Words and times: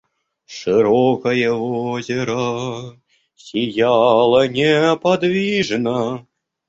Широкое 0.47 1.51
озеро 1.51 2.55
сияло 3.43 4.47
неподвижно. 4.47 6.25